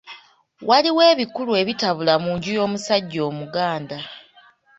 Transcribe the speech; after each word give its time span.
Waliwo 0.69 1.01
ebikulu 1.11 1.51
ebitabula 1.61 2.13
mu 2.23 2.31
nju 2.35 2.49
y’omusajja 2.57 3.21
Omuganda. 3.29 3.99